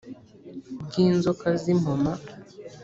[0.83, 2.11] bw inzoka z impoma